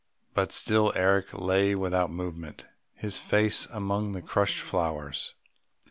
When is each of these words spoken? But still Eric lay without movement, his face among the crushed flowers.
But 0.33 0.51
still 0.51 0.91
Eric 0.95 1.31
lay 1.37 1.75
without 1.75 2.09
movement, 2.09 2.65
his 2.95 3.19
face 3.19 3.67
among 3.67 4.13
the 4.13 4.23
crushed 4.23 4.61
flowers. 4.61 5.35